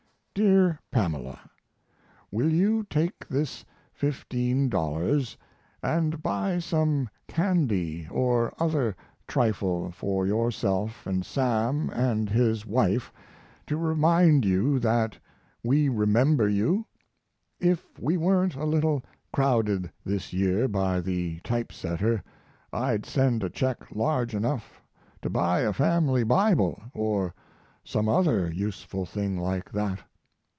[0.33, 1.37] DEAR PAMELA,
[2.31, 3.65] Will you take this
[3.99, 5.37] $15
[5.83, 8.95] & buy some candy or other
[9.27, 11.89] trifle for yourself & Sam
[12.27, 13.11] & his wife
[13.67, 15.19] to remind you that
[15.63, 16.85] we remember you?
[17.59, 22.23] If we weren't a little crowded this year by the type setter
[22.71, 24.81] I'd send a check large enough
[25.23, 27.35] to buy a family Bible or
[27.83, 29.99] some other useful thing like that.